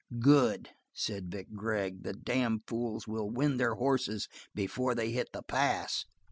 "Good," 0.17 0.69
said 0.93 1.29
Vic 1.29 1.53
Gregg. 1.53 2.01
"The 2.01 2.13
damn 2.13 2.61
fools 2.65 3.07
will 3.07 3.29
wind 3.29 3.59
their 3.59 3.75
horses 3.75 4.27
before 4.55 4.95
they 4.95 5.11
hit 5.11 5.29
the 5.31 5.43
pass." 5.43 6.07